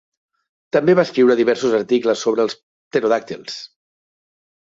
[0.75, 3.59] També va escriure diversos articles sobre els pterodàctils.